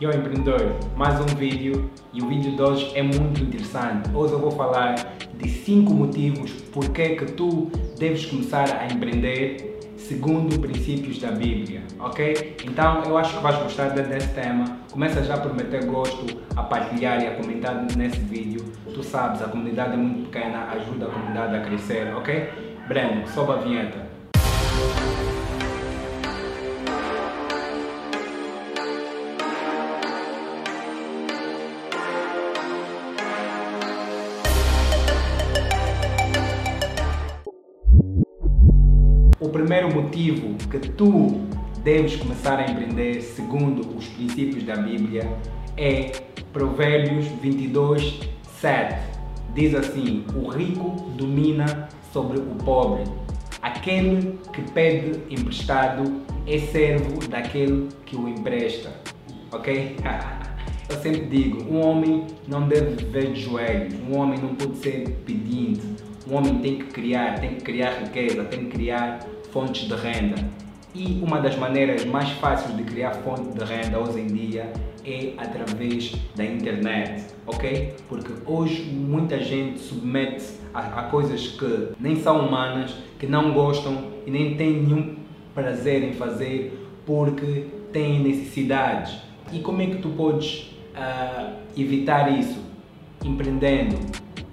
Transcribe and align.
E 0.00 0.06
ao 0.06 0.14
empreendedor, 0.14 0.78
mais 0.96 1.20
um 1.20 1.26
vídeo 1.36 1.90
e 2.10 2.22
o 2.22 2.26
vídeo 2.26 2.56
de 2.56 2.62
hoje 2.62 2.90
é 2.94 3.02
muito 3.02 3.42
interessante. 3.42 4.08
Hoje 4.14 4.32
eu 4.32 4.38
vou 4.38 4.50
falar 4.50 4.94
de 5.34 5.46
5 5.46 5.92
motivos 5.92 6.52
porque 6.72 7.16
que 7.16 7.26
tu 7.32 7.70
deves 7.98 8.24
começar 8.24 8.80
a 8.80 8.86
empreender 8.86 9.78
segundo 9.98 10.58
princípios 10.58 11.18
da 11.18 11.30
Bíblia, 11.30 11.82
ok? 11.98 12.56
Então 12.64 13.02
eu 13.04 13.18
acho 13.18 13.36
que 13.36 13.42
vais 13.42 13.58
gostar 13.58 13.90
desse 13.90 14.28
tema. 14.28 14.78
Começa 14.90 15.22
já 15.22 15.36
por 15.36 15.54
meter 15.54 15.84
gosto, 15.84 16.34
a 16.56 16.62
partilhar 16.62 17.22
e 17.22 17.26
a 17.26 17.34
comentar 17.34 17.86
nesse 17.94 18.20
vídeo. 18.20 18.64
Tu 18.94 19.02
sabes, 19.02 19.42
a 19.42 19.48
comunidade 19.48 19.92
é 19.92 19.96
muito 19.98 20.30
pequena, 20.30 20.64
ajuda 20.70 21.08
a 21.08 21.10
comunidade 21.10 21.56
a 21.56 21.60
crescer, 21.60 22.16
ok? 22.16 22.48
Breno, 22.88 23.28
sobe 23.28 23.52
a 23.52 23.56
vinheta. 23.56 24.09
O 39.50 39.52
primeiro 39.52 39.92
motivo 39.92 40.54
que 40.70 40.78
tu 40.78 41.40
deves 41.82 42.14
começar 42.14 42.56
a 42.60 42.70
empreender 42.70 43.20
segundo 43.20 43.80
os 43.98 44.06
princípios 44.06 44.62
da 44.62 44.76
Bíblia 44.76 45.28
é 45.76 46.12
Provérbios 46.52 47.26
22, 47.42 48.20
7. 48.60 49.00
Diz 49.52 49.74
assim: 49.74 50.24
O 50.36 50.48
rico 50.50 50.90
domina 51.16 51.88
sobre 52.12 52.38
o 52.38 52.54
pobre. 52.64 53.02
Aquele 53.60 54.38
que 54.52 54.62
pede 54.70 55.20
emprestado 55.28 56.22
é 56.46 56.56
servo 56.56 57.18
daquele 57.28 57.88
que 58.06 58.14
o 58.14 58.28
empresta. 58.28 58.94
Ok? 59.50 59.96
Eu 60.88 60.96
sempre 60.98 61.26
digo: 61.26 61.64
um 61.64 61.84
homem 61.84 62.24
não 62.46 62.68
deve 62.68 62.94
viver 62.94 63.32
de 63.32 63.40
joelhos, 63.40 63.94
um 64.08 64.16
homem 64.16 64.38
não 64.38 64.54
pode 64.54 64.76
ser 64.76 65.08
pedinte, 65.26 65.82
um 66.30 66.36
homem 66.36 66.60
tem 66.60 66.78
que 66.78 66.84
criar, 66.84 67.40
tem 67.40 67.56
que 67.56 67.64
criar 67.64 67.98
riqueza, 67.98 68.44
tem 68.44 68.66
que 68.66 68.70
criar 68.70 69.18
fontes 69.52 69.88
de 69.88 69.94
renda. 69.94 70.36
E 70.94 71.20
uma 71.22 71.40
das 71.40 71.56
maneiras 71.56 72.04
mais 72.04 72.30
fáceis 72.30 72.76
de 72.76 72.82
criar 72.82 73.12
fonte 73.14 73.56
de 73.56 73.64
renda 73.64 73.98
hoje 73.98 74.20
em 74.20 74.26
dia 74.26 74.72
é 75.04 75.32
através 75.38 76.14
da 76.34 76.44
internet, 76.44 77.26
ok? 77.46 77.94
Porque 78.08 78.32
hoje 78.44 78.82
muita 78.82 79.38
gente 79.40 79.78
submete 79.78 80.44
a, 80.74 80.80
a 80.80 81.02
coisas 81.04 81.46
que 81.48 81.88
nem 81.98 82.16
são 82.16 82.46
humanas, 82.46 82.94
que 83.18 83.26
não 83.26 83.52
gostam 83.52 84.10
e 84.26 84.30
nem 84.30 84.56
têm 84.56 84.82
nenhum 84.82 85.16
prazer 85.54 86.02
em 86.02 86.12
fazer 86.14 86.88
porque 87.06 87.66
têm 87.92 88.20
necessidades. 88.20 89.16
E 89.52 89.60
como 89.60 89.82
é 89.82 89.86
que 89.86 89.96
tu 89.96 90.10
podes 90.10 90.72
uh, 90.94 91.52
evitar 91.76 92.36
isso? 92.38 92.58
Empreendendo, 93.24 93.96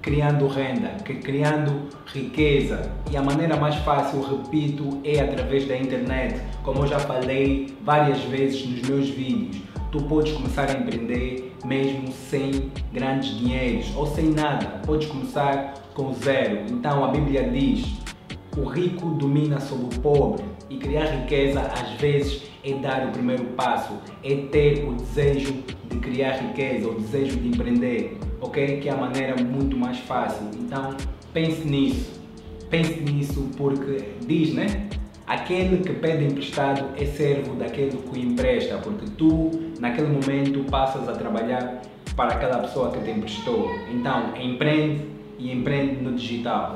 criando 0.07 0.47
renda, 0.47 0.87
criando 1.03 1.89
riqueza. 2.05 2.89
E 3.11 3.17
a 3.17 3.21
maneira 3.21 3.57
mais 3.57 3.75
fácil, 3.75 4.21
repito, 4.21 5.01
é 5.03 5.19
através 5.19 5.67
da 5.67 5.77
internet. 5.77 6.41
Como 6.63 6.83
eu 6.83 6.87
já 6.87 6.97
falei 6.97 7.75
várias 7.83 8.21
vezes 8.21 8.65
nos 8.65 8.87
meus 8.87 9.09
vídeos, 9.09 9.61
tu 9.91 10.01
podes 10.03 10.31
começar 10.31 10.69
a 10.69 10.79
empreender 10.79 11.53
mesmo 11.65 12.09
sem 12.13 12.71
grandes 12.93 13.37
dinheiros 13.37 13.93
ou 13.97 14.07
sem 14.07 14.29
nada. 14.29 14.79
Podes 14.85 15.09
começar 15.09 15.73
com 15.93 16.13
zero. 16.13 16.61
Então 16.71 17.03
a 17.03 17.09
Bíblia 17.09 17.49
diz: 17.49 17.85
o 18.55 18.63
rico 18.63 19.09
domina 19.09 19.59
sobre 19.59 19.93
o 19.93 19.99
pobre. 19.99 20.45
E 20.69 20.77
criar 20.77 21.07
riqueza 21.07 21.59
às 21.61 21.91
vezes 21.99 22.43
é 22.63 22.73
dar 22.75 23.07
o 23.07 23.11
primeiro 23.11 23.43
passo, 23.57 23.93
é 24.23 24.35
ter 24.35 24.87
o 24.87 24.93
desejo 24.93 25.53
de 25.89 25.97
criar 25.97 26.37
riqueza, 26.37 26.87
o 26.87 26.95
desejo 26.95 27.37
de 27.37 27.47
empreender, 27.49 28.17
ok? 28.41 28.79
Que 28.79 28.89
é 28.89 28.91
a 28.91 28.97
maneira 28.97 29.35
muito 29.41 29.77
mais 29.77 29.97
fácil. 29.99 30.47
Então 30.59 30.95
pense 31.33 31.67
nisso, 31.67 32.19
pense 32.69 32.99
nisso 33.01 33.49
porque 33.57 34.03
diz, 34.25 34.53
né? 34.53 34.89
Aquele 35.25 35.83
que 35.83 35.91
pede 35.91 36.23
emprestado 36.23 36.85
é 36.95 37.05
servo 37.05 37.53
daquele 37.55 37.97
que 37.97 38.17
o 38.17 38.17
empresta, 38.17 38.77
porque 38.77 39.05
tu, 39.17 39.51
naquele 39.77 40.07
momento, 40.07 40.63
passas 40.71 41.09
a 41.09 41.11
trabalhar 41.11 41.81
para 42.15 42.35
aquela 42.35 42.59
pessoa 42.59 42.91
que 42.91 42.99
te 42.99 43.11
emprestou. 43.11 43.69
Então, 43.93 44.33
empreende 44.41 45.01
e 45.37 45.51
empreende 45.51 46.01
no 46.01 46.13
digital. 46.13 46.75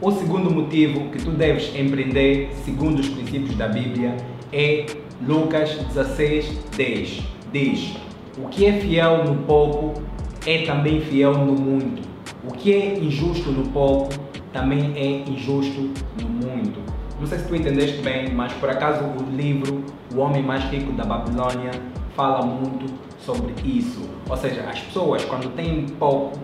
O 0.00 0.10
segundo 0.12 0.50
motivo 0.52 1.10
que 1.10 1.18
tu 1.18 1.30
deves 1.32 1.74
empreender, 1.74 2.50
segundo 2.64 3.00
os 3.00 3.08
princípios 3.08 3.56
da 3.56 3.66
Bíblia, 3.66 4.16
é 4.52 4.86
Lucas 5.26 5.70
16, 5.94 6.46
10. 6.76 7.22
Diz: 7.52 7.96
O 8.38 8.48
que 8.48 8.64
é 8.64 8.72
fiel 8.80 9.24
no 9.24 9.42
pouco 9.44 10.00
é 10.46 10.64
também 10.64 11.00
fiel 11.02 11.34
no 11.34 11.52
muito. 11.52 12.02
O 12.42 12.52
que 12.52 12.72
é 12.72 12.98
injusto 12.98 13.50
no 13.50 13.68
pouco 13.68 14.08
também 14.52 14.94
é 14.96 15.28
injusto 15.30 15.90
no 16.20 16.28
muito. 16.28 16.80
Não 17.20 17.26
sei 17.26 17.38
se 17.38 17.46
tu 17.46 17.54
entendeste 17.54 18.00
bem, 18.00 18.32
mas 18.32 18.52
por 18.54 18.70
acaso 18.70 19.04
o 19.04 19.36
livro 19.36 19.84
O 20.14 20.20
Homem 20.20 20.42
Mais 20.42 20.64
Rico 20.64 20.92
da 20.92 21.04
Babilônia 21.04 21.72
fala 22.16 22.44
muito 22.44 22.92
sobre 23.18 23.54
isso. 23.64 24.08
Ou 24.28 24.36
seja, 24.36 24.62
as 24.62 24.80
pessoas 24.80 25.24
quando 25.26 25.54
têm 25.54 25.86
pouco 25.98 26.38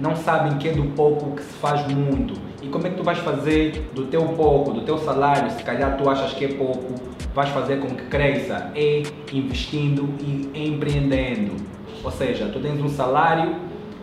não 0.00 0.16
sabem 0.16 0.56
que 0.58 0.68
é 0.68 0.72
do 0.72 0.84
pouco 0.94 1.36
que 1.36 1.42
se 1.42 1.52
faz 1.54 1.86
muito. 1.86 2.34
E 2.62 2.68
como 2.68 2.86
é 2.86 2.90
que 2.90 2.96
tu 2.96 3.04
vais 3.04 3.18
fazer 3.18 3.90
do 3.94 4.06
teu 4.06 4.22
pouco, 4.28 4.72
do 4.72 4.82
teu 4.82 4.98
salário, 4.98 5.50
se 5.50 5.62
calhar 5.62 5.96
tu 5.96 6.08
achas 6.08 6.32
que 6.32 6.44
é 6.44 6.48
pouco, 6.48 6.94
vais 7.34 7.50
fazer 7.50 7.80
com 7.80 7.88
que 7.88 8.04
cresça? 8.04 8.70
É 8.74 9.02
investindo 9.32 10.08
e 10.20 10.68
empreendendo. 10.68 11.56
Ou 12.02 12.10
seja, 12.10 12.48
tu 12.48 12.60
tens 12.60 12.80
um 12.80 12.88
salário 12.88 13.56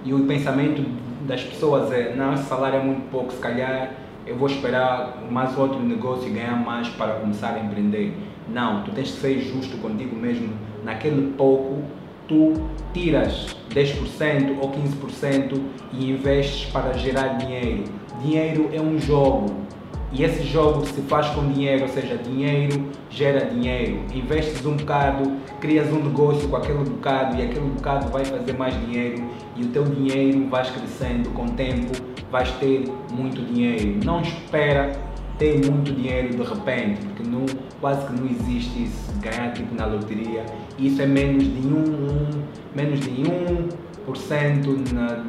e 0.03 0.13
o 0.13 0.25
pensamento 0.25 0.83
das 1.27 1.43
pessoas 1.43 1.91
é, 1.91 2.15
não, 2.15 2.33
esse 2.33 2.43
salário 2.43 2.79
é 2.79 2.83
muito 2.83 3.09
pouco, 3.09 3.31
se 3.31 3.39
calhar 3.39 3.91
eu 4.27 4.35
vou 4.35 4.47
esperar 4.47 5.23
mais 5.31 5.57
outro 5.57 5.79
negócio 5.79 6.27
e 6.27 6.31
ganhar 6.31 6.55
mais 6.55 6.89
para 6.89 7.13
começar 7.13 7.53
a 7.53 7.59
empreender. 7.59 8.13
Não, 8.49 8.83
tu 8.83 8.91
tens 8.91 9.11
que 9.11 9.21
ser 9.21 9.39
justo 9.39 9.77
contigo 9.77 10.15
mesmo. 10.15 10.49
Naquele 10.83 11.33
pouco, 11.33 11.81
tu 12.27 12.53
tiras 12.93 13.55
10% 13.69 14.57
ou 14.61 14.71
15% 14.71 15.61
e 15.93 16.11
investes 16.11 16.69
para 16.71 16.93
gerar 16.93 17.37
dinheiro. 17.37 17.83
Dinheiro 18.21 18.69
é 18.73 18.81
um 18.81 18.99
jogo 18.99 19.67
e 20.11 20.23
esse 20.23 20.43
jogo 20.43 20.85
se 20.85 21.01
faz 21.01 21.27
com 21.27 21.45
dinheiro, 21.51 21.83
ou 21.83 21.89
seja, 21.89 22.17
dinheiro 22.17 22.87
gera 23.09 23.45
dinheiro. 23.45 23.99
Investes 24.13 24.65
um 24.65 24.77
bocado, 24.77 25.31
crias 25.59 25.91
um 25.91 26.01
negócio 26.01 26.47
com 26.47 26.55
aquele 26.55 26.83
bocado 26.83 27.37
e 27.37 27.43
aquele 27.43 27.69
bocado 27.69 28.09
vai 28.09 28.23
fazer 28.23 28.53
mais 28.53 28.73
dinheiro 28.85 29.23
e 29.55 29.63
o 29.63 29.67
teu 29.67 29.83
dinheiro 29.83 30.47
vai 30.49 30.63
crescendo 30.63 31.29
com 31.31 31.45
o 31.45 31.51
tempo, 31.51 31.91
vais 32.31 32.49
ter 32.53 32.85
muito 33.11 33.41
dinheiro. 33.41 33.99
Não 34.05 34.21
espera 34.21 34.97
ter 35.37 35.69
muito 35.69 35.91
dinheiro 35.91 36.29
de 36.29 36.41
repente, 36.41 37.05
porque 37.05 37.23
não, 37.23 37.45
quase 37.81 38.07
que 38.07 38.13
não 38.13 38.27
existe 38.27 38.83
isso, 38.83 39.11
ganhar 39.19 39.51
tipo 39.53 39.75
na 39.75 39.85
loteria. 39.85 40.45
Isso 40.77 41.01
é 41.01 41.05
menos 41.05 41.43
de 41.43 41.67
um, 41.67 41.83
um 41.83 42.43
menos 42.75 42.99
de 42.99 43.09
um 43.09 43.67
por 44.05 44.15
cento 44.15 44.77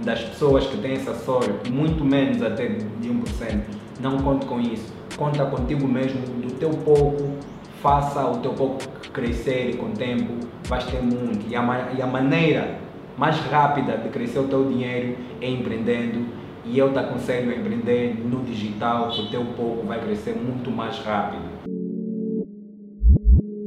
das 0.05 0.23
pessoas 0.23 0.67
que 0.67 0.77
têm 0.77 0.93
essa 0.93 1.15
sorte, 1.15 1.71
muito 1.71 2.05
menos 2.05 2.41
até 2.43 2.69
de 2.69 3.09
1%. 3.09 3.61
Não 4.01 4.19
conte 4.19 4.47
com 4.47 4.61
isso. 4.61 4.93
Conta 5.17 5.45
contigo 5.47 5.89
mesmo, 5.89 6.21
do 6.21 6.53
teu 6.55 6.71
pouco, 6.71 7.33
faça 7.83 8.25
o 8.25 8.37
teu 8.37 8.53
pouco 8.53 8.79
crescer 9.13 9.71
e 9.71 9.77
com 9.77 9.87
o 9.87 9.93
tempo 9.93 10.33
vais 10.69 10.85
ter 10.85 11.03
muito. 11.03 11.51
E 11.51 11.57
a, 11.57 11.93
e 11.97 12.03
a 12.03 12.07
maneira 12.07 12.79
mais 13.17 13.37
rápida 13.41 13.97
de 13.97 14.11
crescer 14.11 14.39
o 14.39 14.47
teu 14.47 14.65
dinheiro 14.69 15.17
é 15.41 15.51
empreendendo. 15.51 16.27
E 16.65 16.79
eu 16.79 16.93
te 16.93 16.99
aconselho 16.99 17.51
a 17.51 17.57
empreender 17.57 18.15
no 18.25 18.45
digital, 18.45 19.09
o 19.09 19.29
teu 19.29 19.45
pouco 19.57 19.87
vai 19.87 19.99
crescer 20.01 20.37
muito 20.37 20.71
mais 20.71 20.99
rápido. 20.99 21.48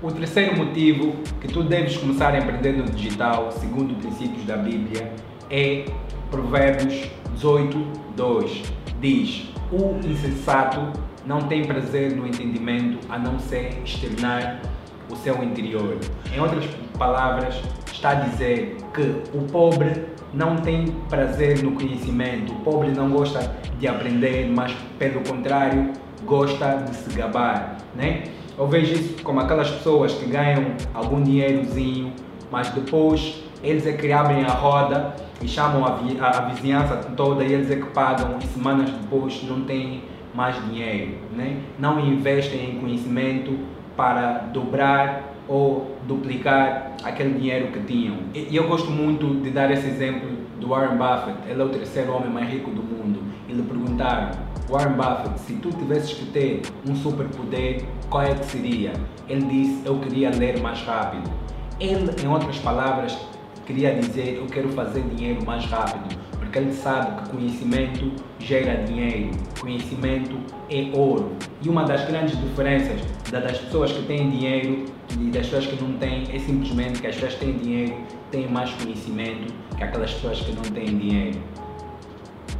O 0.03 0.11
terceiro 0.11 0.57
motivo 0.57 1.13
que 1.39 1.47
tu 1.47 1.61
deves 1.61 1.95
começar 1.95 2.33
a 2.33 2.39
empreender 2.39 2.71
no 2.71 2.85
digital, 2.85 3.51
segundo 3.51 3.91
os 3.91 3.97
princípios 3.99 4.43
da 4.45 4.57
Bíblia, 4.57 5.13
é 5.47 5.85
Provérbios 6.31 7.07
18, 7.35 7.77
2. 8.15 8.63
Diz: 8.99 9.53
O 9.71 9.99
insensato 10.03 10.91
não 11.23 11.41
tem 11.41 11.65
prazer 11.65 12.15
no 12.15 12.25
entendimento 12.25 12.97
a 13.11 13.19
não 13.19 13.37
ser 13.37 13.79
externar 13.83 14.63
o 15.07 15.15
seu 15.15 15.43
interior. 15.43 15.95
Em 16.33 16.39
outras 16.39 16.65
palavras, 16.97 17.61
está 17.93 18.09
a 18.09 18.15
dizer 18.15 18.77
que 18.95 19.03
o 19.37 19.43
pobre 19.51 20.03
não 20.33 20.55
tem 20.55 20.87
prazer 21.09 21.61
no 21.61 21.73
conhecimento, 21.73 22.53
o 22.53 22.59
pobre 22.61 22.89
não 22.89 23.11
gosta 23.11 23.55
de 23.77 23.87
aprender, 23.87 24.49
mas 24.49 24.75
pelo 24.97 25.21
contrário, 25.21 25.93
gosta 26.25 26.77
de 26.77 26.95
se 26.95 27.13
gabar, 27.15 27.77
né? 27.95 28.23
Eu 28.61 28.67
vejo 28.67 28.93
isso 28.93 29.23
como 29.23 29.39
aquelas 29.39 29.71
pessoas 29.71 30.13
que 30.13 30.25
ganham 30.27 30.75
algum 30.93 31.19
dinheirozinho, 31.23 32.13
mas 32.51 32.69
depois 32.69 33.41
eles 33.63 33.87
é 33.87 33.93
que 33.93 34.11
abrem 34.11 34.43
a 34.43 34.51
roda 34.51 35.15
e 35.41 35.47
chamam 35.47 35.83
a, 35.83 35.95
vi 35.95 36.15
a, 36.19 36.41
vizinhança 36.41 36.95
toda 37.17 37.43
e 37.43 37.53
eles 37.53 37.71
é 37.71 37.77
que 37.77 37.87
pagam 37.87 38.37
e 38.39 38.45
semanas 38.45 38.91
depois 38.91 39.41
não 39.49 39.61
têm 39.61 40.03
mais 40.35 40.63
dinheiro, 40.63 41.13
né? 41.35 41.57
não 41.79 41.99
investem 41.99 42.75
em 42.75 42.79
conhecimento 42.79 43.57
para 43.97 44.33
dobrar 44.53 45.33
ou 45.47 45.97
duplicar 46.07 46.91
aquele 47.03 47.39
dinheiro 47.39 47.71
que 47.71 47.79
tinham. 47.79 48.17
E 48.35 48.55
eu 48.55 48.67
gosto 48.67 48.91
muito 48.91 49.41
de 49.41 49.49
dar 49.49 49.71
esse 49.71 49.87
exemplo 49.87 50.29
do 50.59 50.67
Warren 50.67 50.97
Buffett. 50.97 51.49
Ele 51.49 51.59
é 51.59 51.65
o 51.65 51.69
terceiro 51.69 52.13
homem 52.13 52.29
mais 52.29 52.47
rico 52.47 52.69
do 52.69 52.83
mundo. 52.83 53.23
E 53.49 53.53
lhe 53.53 53.63
perguntaram, 53.63 54.29
Warren 54.69 54.93
Buffett, 54.93 55.39
se 55.39 55.53
tu 55.53 55.69
tivesses 55.71 56.13
que 56.13 56.25
ter 56.27 56.61
um 56.87 56.95
superpoder, 56.95 57.83
qual 58.11 58.23
é 58.23 58.35
que 58.35 58.45
seria? 58.45 58.93
Ele 59.27 59.45
disse, 59.45 59.81
eu 59.85 59.97
queria 59.99 60.29
ler 60.29 60.59
mais 60.59 60.81
rápido. 60.81 61.31
Ele, 61.79 62.11
em 62.21 62.27
outras 62.27 62.57
palavras, 62.59 63.17
queria 63.65 63.95
dizer, 63.95 64.35
eu 64.35 64.45
quero 64.47 64.69
fazer 64.73 65.01
dinheiro 65.01 65.43
mais 65.45 65.65
rápido 65.65 66.19
porque 66.37 66.59
ele 66.59 66.73
sabe 66.73 67.21
que 67.21 67.29
conhecimento 67.29 68.11
gera 68.37 68.83
dinheiro, 68.83 69.31
conhecimento 69.57 70.37
é 70.69 70.91
ouro. 70.93 71.31
E 71.61 71.69
uma 71.69 71.85
das 71.85 72.03
grandes 72.05 72.37
diferenças 72.37 72.99
das 73.31 73.57
pessoas 73.57 73.93
que 73.93 74.03
têm 74.03 74.29
dinheiro 74.29 74.83
e 75.17 75.29
das 75.29 75.45
pessoas 75.45 75.67
que 75.67 75.81
não 75.81 75.93
têm 75.93 76.23
é 76.29 76.39
simplesmente 76.39 76.99
que 76.99 77.07
as 77.07 77.15
pessoas 77.15 77.35
que 77.35 77.45
têm 77.45 77.57
dinheiro 77.57 77.95
têm 78.31 78.49
mais 78.49 78.69
conhecimento 78.73 79.53
que 79.77 79.83
aquelas 79.83 80.11
pessoas 80.11 80.41
que 80.41 80.51
não 80.51 80.63
têm 80.63 80.97
dinheiro. 80.97 81.39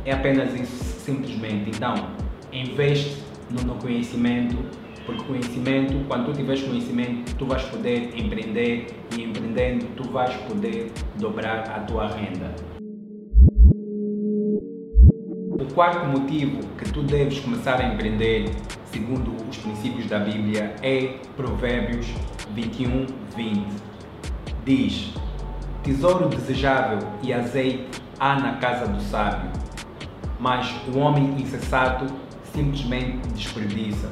É 0.06 0.13
apenas 0.13 0.57
isso, 0.57 1.01
simplesmente. 1.01 1.71
Então, 1.71 1.94
investe 2.53 3.18
no, 3.50 3.75
conhecimento, 3.75 4.57
porque 5.11 5.23
conhecimento, 5.25 6.05
quando 6.07 6.25
tu 6.27 6.33
tiveres 6.33 6.63
conhecimento, 6.63 7.35
tu 7.35 7.45
vais 7.45 7.63
poder 7.63 8.17
empreender 8.17 8.87
e 9.15 9.23
empreendendo, 9.23 9.85
tu 9.95 10.09
vais 10.09 10.33
poder 10.47 10.91
dobrar 11.19 11.69
a 11.69 11.79
tua 11.81 12.07
renda. 12.07 12.53
O 15.49 15.73
quarto 15.73 16.05
motivo 16.05 16.59
que 16.77 16.91
tu 16.91 17.03
deves 17.03 17.39
começar 17.39 17.79
a 17.79 17.93
empreender, 17.93 18.49
segundo 18.85 19.33
os 19.49 19.57
princípios 19.57 20.07
da 20.07 20.19
Bíblia, 20.19 20.75
é 20.81 21.19
Provérbios 21.35 22.07
21, 22.53 23.05
20. 23.35 23.67
Diz: 24.65 25.13
Tesouro 25.83 26.27
desejável 26.29 26.99
e 27.23 27.33
azeite 27.33 28.01
há 28.19 28.35
na 28.35 28.53
casa 28.57 28.87
do 28.87 29.01
sábio, 29.01 29.49
mas 30.39 30.73
o 30.93 30.99
homem 30.99 31.35
insensato 31.39 32.05
simplesmente 32.53 33.27
desperdiça. 33.29 34.09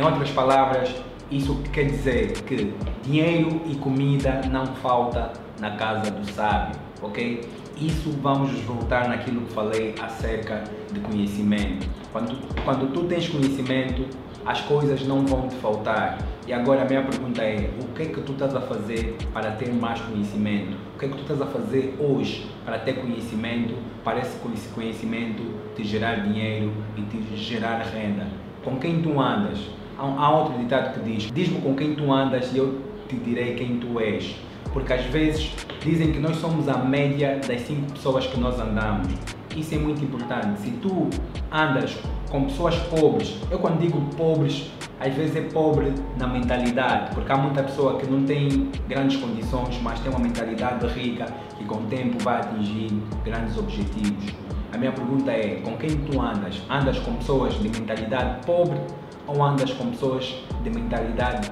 Em 0.00 0.02
outras 0.02 0.30
palavras, 0.30 0.94
isso 1.30 1.56
quer 1.74 1.84
dizer 1.84 2.32
que 2.44 2.72
dinheiro 3.02 3.60
e 3.66 3.74
comida 3.74 4.40
não 4.50 4.64
falta 4.64 5.30
na 5.60 5.72
casa 5.72 6.10
do 6.10 6.24
sábio, 6.32 6.74
ok? 7.02 7.42
Isso 7.76 8.10
vamos 8.22 8.50
voltar 8.60 9.10
naquilo 9.10 9.42
que 9.42 9.52
falei 9.52 9.94
acerca 10.00 10.64
de 10.90 11.00
conhecimento. 11.00 11.86
Quando, 12.12 12.34
quando 12.64 12.90
tu 12.94 13.04
tens 13.04 13.28
conhecimento, 13.28 14.06
as 14.46 14.62
coisas 14.62 15.06
não 15.06 15.26
vão 15.26 15.48
te 15.48 15.56
faltar. 15.56 16.16
E 16.46 16.52
agora 16.54 16.80
a 16.80 16.84
minha 16.86 17.02
pergunta 17.02 17.42
é, 17.42 17.68
o 17.78 17.92
que 17.92 18.04
é 18.04 18.06
que 18.06 18.22
tu 18.22 18.32
estás 18.32 18.56
a 18.56 18.60
fazer 18.62 19.18
para 19.34 19.50
ter 19.50 19.70
mais 19.70 20.00
conhecimento? 20.00 20.78
O 20.94 20.98
que 20.98 21.04
é 21.04 21.08
que 21.10 21.14
tu 21.14 21.20
estás 21.20 21.42
a 21.42 21.46
fazer 21.46 21.94
hoje 22.00 22.50
para 22.64 22.78
ter 22.78 22.94
conhecimento, 22.94 23.74
para 24.02 24.20
esse 24.20 24.38
conhecimento 24.74 25.42
te 25.76 25.84
gerar 25.84 26.26
dinheiro 26.26 26.72
e 26.96 27.02
te 27.02 27.36
gerar 27.36 27.82
renda? 27.82 28.26
Com 28.64 28.78
quem 28.78 29.02
tu 29.02 29.20
andas? 29.20 29.58
Há 30.00 30.30
outro 30.30 30.58
ditado 30.58 30.94
que 30.94 31.00
diz, 31.00 31.30
diz-me 31.30 31.60
com 31.60 31.74
quem 31.74 31.94
tu 31.94 32.10
andas 32.10 32.52
e 32.54 32.58
eu 32.58 32.80
te 33.06 33.16
direi 33.16 33.54
quem 33.54 33.78
tu 33.78 34.00
és 34.00 34.34
porque 34.72 34.92
às 34.92 35.04
vezes 35.06 35.52
dizem 35.82 36.12
que 36.12 36.18
nós 36.18 36.36
somos 36.36 36.68
a 36.68 36.78
média 36.78 37.40
das 37.46 37.60
cinco 37.62 37.92
pessoas 37.92 38.26
que 38.26 38.38
nós 38.38 38.58
andamos. 38.58 39.08
Isso 39.56 39.74
é 39.74 39.78
muito 39.78 40.04
importante. 40.04 40.60
Se 40.60 40.70
tu 40.72 41.08
andas 41.50 41.96
com 42.30 42.44
pessoas 42.44 42.76
pobres, 42.76 43.36
eu 43.50 43.58
quando 43.58 43.80
digo 43.80 44.00
pobres, 44.16 44.70
às 45.00 45.12
vezes 45.14 45.34
é 45.34 45.40
pobre 45.40 45.92
na 46.16 46.26
mentalidade, 46.26 47.12
porque 47.14 47.32
há 47.32 47.36
muita 47.36 47.62
pessoa 47.62 47.98
que 47.98 48.06
não 48.06 48.24
tem 48.24 48.70
grandes 48.88 49.16
condições, 49.16 49.80
mas 49.82 49.98
tem 50.00 50.10
uma 50.10 50.20
mentalidade 50.20 50.86
rica 50.86 51.26
e 51.60 51.64
com 51.64 51.76
o 51.76 51.86
tempo 51.86 52.22
vai 52.22 52.36
atingir 52.40 52.90
grandes 53.24 53.56
objetivos. 53.58 54.32
A 54.72 54.78
minha 54.78 54.92
pergunta 54.92 55.32
é: 55.32 55.60
com 55.64 55.76
quem 55.76 55.96
tu 55.96 56.20
andas? 56.20 56.62
Andas 56.70 56.98
com 57.00 57.14
pessoas 57.16 57.54
de 57.54 57.68
mentalidade 57.68 58.46
pobre 58.46 58.78
ou 59.26 59.42
andas 59.42 59.72
com 59.72 59.90
pessoas 59.90 60.34
de 60.62 60.70
mentalidade 60.70 61.50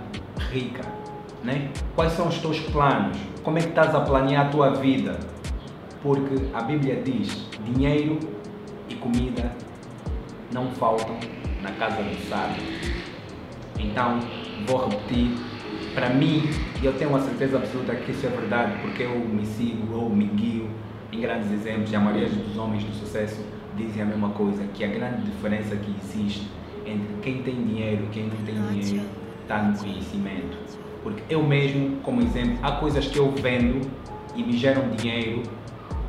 rica? 0.51 0.83
Né? 1.43 1.71
Quais 1.95 2.13
são 2.13 2.29
os 2.29 2.39
teus 2.39 2.61
planos? 2.61 3.17
Como 3.43 3.59
é 3.59 3.61
que 3.61 3.69
estás 3.69 3.95
a 3.95 4.01
planear 4.01 4.47
a 4.47 4.49
tua 4.51 4.71
vida? 4.75 5.19
Porque 6.03 6.49
a 6.55 6.63
Bíblia 6.63 7.03
diz: 7.03 7.49
dinheiro 7.65 8.19
e 8.89 8.95
comida 8.95 9.53
não 10.53 10.71
faltam 10.73 11.17
na 11.63 11.73
casa 11.73 12.03
do 12.03 12.29
sábio. 12.29 12.63
Então, 13.79 14.21
vou 14.67 14.89
repetir. 14.89 15.31
Para 15.95 16.11
mim, 16.11 16.49
eu 16.83 16.93
tenho 16.93 17.15
a 17.17 17.21
certeza 17.21 17.57
absoluta 17.57 17.95
que 17.97 18.13
isso 18.13 18.27
é 18.27 18.31
verdade, 18.31 18.81
porque 18.83 19.03
eu 19.03 19.19
me 19.19 19.45
sigo 19.45 19.97
ou 19.97 20.09
me 20.09 20.27
guio 20.27 20.71
em 21.13 21.21
grandes 21.21 21.51
exemplos, 21.51 21.91
e 21.91 21.97
a 21.97 22.01
maioria 22.01 22.29
dos 22.29 22.57
homens 22.57 22.85
do 22.85 22.95
sucesso 22.95 23.41
dizem 23.77 24.03
a 24.03 24.05
mesma 24.05 24.31
coisa, 24.31 24.65
que 24.75 24.85
a 24.85 24.89
grande 24.89 25.23
diferença 25.23 25.77
que 25.77 25.95
existe 26.03 26.49
entre 26.85 27.09
quem 27.23 27.43
tem 27.43 27.55
dinheiro 27.55 28.05
e 28.05 28.09
quem 28.09 28.25
não 28.25 28.37
tem 28.45 28.55
dinheiro 28.55 29.07
está 29.43 29.63
no 29.63 29.79
conhecimento. 29.79 30.57
Porque 31.03 31.23
eu 31.29 31.43
mesmo, 31.43 31.97
como 32.03 32.21
exemplo, 32.21 32.59
há 32.63 32.73
coisas 32.73 33.07
que 33.07 33.19
eu 33.19 33.31
vendo 33.33 33.89
e 34.35 34.43
me 34.43 34.57
geram 34.57 34.89
dinheiro 34.91 35.43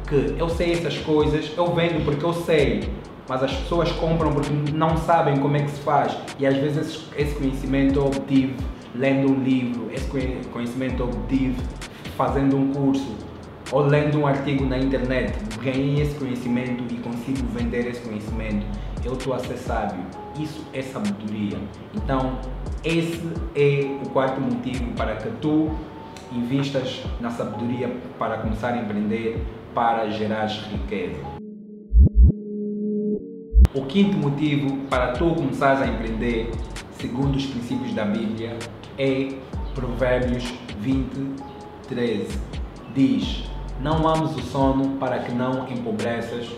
que 0.07 0.35
eu 0.37 0.49
sei 0.49 0.71
essas 0.71 0.97
coisas, 0.97 1.51
eu 1.55 1.73
vendo 1.73 2.03
porque 2.03 2.25
eu 2.25 2.33
sei, 2.33 2.89
mas 3.27 3.43
as 3.43 3.53
pessoas 3.53 3.91
compram 3.91 4.33
porque 4.33 4.51
não 4.73 4.97
sabem 4.97 5.37
como 5.37 5.55
é 5.55 5.61
que 5.61 5.69
se 5.69 5.81
faz. 5.81 6.17
E 6.39 6.47
às 6.47 6.57
vezes 6.57 7.05
esse 7.15 7.35
conhecimento 7.35 7.99
eu 7.99 8.07
obtive 8.07 8.55
lendo 8.95 9.31
um 9.31 9.43
livro, 9.43 9.89
esse 9.93 10.09
conhecimento 10.51 11.03
eu 11.03 11.09
obtive 11.09 11.55
fazendo 12.17 12.57
um 12.57 12.73
curso 12.73 13.15
ou 13.71 13.81
lendo 13.81 14.19
um 14.19 14.27
artigo 14.27 14.65
na 14.65 14.77
internet. 14.77 15.33
Ganhei 15.61 16.01
esse 16.01 16.15
conhecimento 16.15 16.83
e 16.93 16.97
consigo 16.97 17.45
vender 17.47 17.87
esse 17.87 18.01
conhecimento. 18.01 18.65
Eu 19.03 19.13
estou 19.13 19.33
a 19.33 19.39
ser 19.39 19.57
sábio. 19.57 20.03
Isso 20.39 20.65
é 20.73 20.81
sabedoria. 20.81 21.57
Então, 21.93 22.39
esse 22.83 23.21
é 23.55 23.97
o 24.05 24.09
quarto 24.09 24.41
motivo 24.41 24.91
para 24.93 25.15
que 25.15 25.29
tu 25.41 25.69
investas 26.31 27.03
na 27.19 27.29
sabedoria 27.29 27.89
para 28.17 28.37
começar 28.37 28.73
a 28.73 28.77
empreender, 28.77 29.43
para 29.73 30.09
gerar 30.09 30.45
riqueza. 30.47 31.19
O 33.73 33.85
quinto 33.85 34.17
motivo 34.17 34.77
para 34.89 35.13
tu 35.13 35.35
começares 35.35 35.81
a 35.81 35.87
empreender, 35.87 36.49
segundo 36.93 37.35
os 37.35 37.45
princípios 37.45 37.93
da 37.93 38.03
Bíblia, 38.03 38.57
é 38.97 39.29
Provérbios 39.75 40.51
20, 40.79 41.35
13. 41.87 42.39
Diz: 42.95 43.49
Não 43.79 44.05
ames 44.05 44.35
o 44.35 44.41
sono 44.41 44.97
para 44.97 45.19
que 45.19 45.31
não 45.31 45.65
empobreças, 45.69 46.49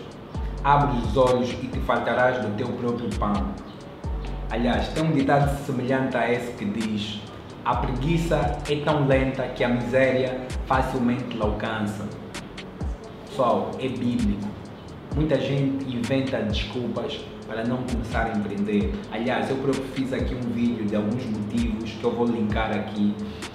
abre 0.64 0.98
os 0.98 1.16
olhos 1.16 1.50
e 1.62 1.68
te 1.68 1.78
faltarás 1.80 2.44
do 2.44 2.56
teu 2.56 2.66
próprio 2.68 3.08
pão. 3.16 3.54
Aliás, 4.50 4.88
tem 4.88 5.04
um 5.04 5.12
ditado 5.12 5.56
semelhante 5.64 6.16
a 6.16 6.30
esse 6.32 6.52
que 6.54 6.64
diz: 6.64 7.20
A 7.64 7.76
preguiça 7.76 8.58
é 8.68 8.76
tão 8.84 9.06
lenta 9.06 9.44
que 9.48 9.62
a 9.62 9.68
miséria 9.68 10.46
facilmente 10.66 11.36
la 11.36 11.44
alcança. 11.44 12.08
Pessoal, 13.28 13.70
é 13.78 13.86
bíblico. 13.86 14.48
Muita 15.14 15.40
gente 15.40 15.84
inventa 15.94 16.42
desculpas 16.42 17.20
para 17.46 17.64
não 17.64 17.78
começar 17.78 18.26
a 18.26 18.36
empreender. 18.36 18.92
Aliás, 19.10 19.50
eu 19.50 19.56
próprio 19.56 19.84
fiz 19.94 20.12
aqui 20.12 20.34
um 20.34 20.52
vídeo 20.52 20.84
de 20.86 20.96
alguns 20.96 21.24
motivos 21.26 21.90
que 21.90 22.04
eu 22.04 22.10
vou 22.10 22.26
linkar 22.26 22.70
aqui, 22.72 23.14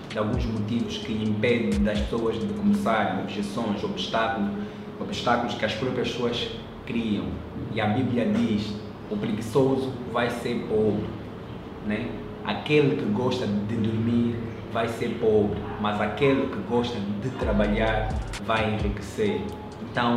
de 0.10 0.18
alguns 0.18 0.46
motivos 0.46 0.98
que 0.98 1.14
impedem 1.14 1.82
das 1.84 2.00
pessoas 2.00 2.40
de 2.40 2.48
começarem, 2.54 3.22
objeções, 3.22 3.84
obstáculos, 3.84 4.50
obstáculos 5.00 5.54
que 5.56 5.66
as 5.66 5.74
próprias 5.74 6.10
pessoas 6.10 6.50
criam. 6.86 7.26
E 7.74 7.82
a 7.82 7.88
Bíblia 7.88 8.26
diz 8.26 8.74
o 9.10 9.16
preguiçoso 9.16 9.92
vai 10.12 10.30
ser 10.30 10.66
pobre, 10.68 11.06
né? 11.86 12.10
Aquele 12.44 12.96
que 12.96 13.06
gosta 13.06 13.46
de 13.46 13.76
dormir 13.76 14.36
vai 14.72 14.88
ser 14.88 15.18
pobre, 15.20 15.60
mas 15.82 16.00
aquele 16.00 16.48
que 16.48 16.60
gosta 16.70 16.98
de 17.22 17.30
trabalhar 17.32 18.10
vai 18.46 18.74
enriquecer. 18.74 19.42
Então, 19.82 20.16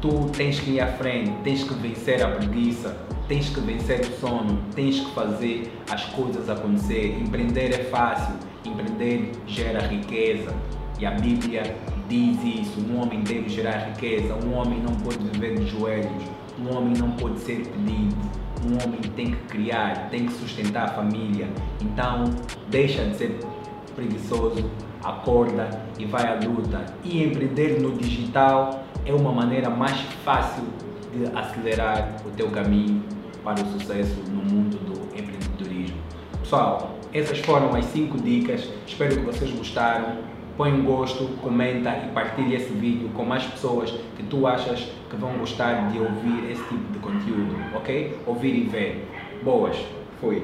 tu 0.00 0.30
tens 0.36 0.60
que 0.60 0.72
ir 0.72 0.80
à 0.80 0.86
frente, 0.86 1.30
tens 1.42 1.64
que 1.64 1.74
vencer 1.74 2.24
a 2.24 2.28
preguiça, 2.28 2.96
tens 3.28 3.48
que 3.50 3.60
vencer 3.60 4.00
o 4.00 4.20
sono, 4.20 4.62
tens 4.74 5.00
que 5.00 5.14
fazer 5.14 5.72
as 5.90 6.04
coisas 6.06 6.48
acontecer. 6.48 7.18
Empreender 7.20 7.72
é 7.72 7.84
fácil, 7.84 8.34
empreender 8.64 9.32
gera 9.46 9.86
riqueza. 9.86 10.54
E 10.98 11.06
a 11.06 11.12
Bíblia 11.12 11.76
diz 12.08 12.42
isso: 12.42 12.80
um 12.80 13.00
homem 13.00 13.22
deve 13.22 13.48
gerar 13.48 13.90
riqueza, 13.90 14.34
um 14.34 14.54
homem 14.54 14.80
não 14.80 14.94
pode 14.94 15.18
viver 15.18 15.58
de 15.58 15.66
joelhos 15.66 16.38
um 16.60 16.76
homem 16.76 16.94
não 16.98 17.12
pode 17.12 17.38
ser 17.40 17.66
pedido. 17.68 18.16
Um 18.66 18.72
homem 18.82 19.00
tem 19.14 19.30
que 19.30 19.42
criar, 19.44 20.08
tem 20.10 20.26
que 20.26 20.32
sustentar 20.32 20.84
a 20.84 20.88
família. 20.88 21.48
Então, 21.80 22.24
deixa 22.68 23.04
de 23.04 23.16
ser 23.16 23.38
preguiçoso, 23.94 24.68
acorda 25.02 25.70
e 25.98 26.04
vai 26.04 26.26
à 26.26 26.34
luta. 26.34 26.84
E 27.04 27.22
empreender 27.22 27.80
no 27.80 27.92
digital 27.92 28.84
é 29.04 29.12
uma 29.12 29.32
maneira 29.32 29.70
mais 29.70 30.00
fácil 30.24 30.64
de 31.12 31.24
acelerar 31.36 32.16
o 32.26 32.30
teu 32.30 32.50
caminho 32.50 33.02
para 33.42 33.62
o 33.62 33.66
sucesso 33.72 34.16
no 34.28 34.42
mundo 34.42 34.76
do 34.78 35.18
empreendedorismo. 35.18 35.96
Pessoal, 36.40 36.98
Essas 37.12 37.38
foram 37.38 37.74
as 37.74 37.86
5 37.86 38.18
dicas. 38.20 38.68
Espero 38.86 39.16
que 39.16 39.22
vocês 39.22 39.50
gostaram. 39.50 40.18
Põe 40.56 40.72
um 40.72 40.84
gosto, 40.84 41.24
comenta 41.40 41.90
e 41.90 42.08
partilhe 42.12 42.54
esse 42.54 42.72
vídeo 42.72 43.08
com 43.14 43.24
mais 43.24 43.44
pessoas 43.44 43.90
que 44.16 44.24
tu 44.24 44.46
achas 44.46 44.80
que 45.08 45.16
vão 45.16 45.38
gostar 45.38 45.88
de 45.90 45.98
ouvir 45.98 46.50
esse 46.50 46.62
tipo 46.64 46.92
de 46.92 46.98
conteúdo, 46.98 47.56
ok? 47.74 48.18
Ouvir 48.26 48.56
e 48.56 48.64
ver. 48.64 49.08
Boas. 49.42 49.76
Fui. 50.20 50.42